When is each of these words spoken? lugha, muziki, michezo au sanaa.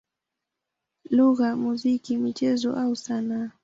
lugha, 1.11 1.55
muziki, 1.55 2.13
michezo 2.17 2.69
au 2.83 2.91
sanaa. 3.03 3.49